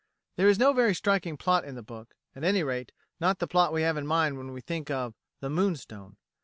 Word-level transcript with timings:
There 0.35 0.49
is 0.49 0.57
no 0.57 0.73
very 0.73 0.95
striking 0.95 1.37
plot 1.37 1.63
in 1.63 1.75
the 1.75 1.83
book; 1.83 2.15
at 2.35 2.43
any 2.43 2.63
rate 2.63 2.91
not 3.19 3.37
the 3.37 3.45
plot 3.45 3.71
we 3.71 3.83
have 3.83 3.97
in 3.97 4.07
mind 4.07 4.35
when 4.35 4.51
we 4.51 4.59
think 4.59 4.89
of 4.89 5.13
"The 5.41 5.49
Moonstone." 5.51 6.17